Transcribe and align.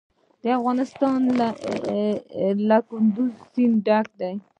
افغانستان 0.59 1.19
له 2.71 2.77
کندز 2.89 3.31
سیند 3.53 3.75
ډک 3.87 4.07
دی. 4.19 4.35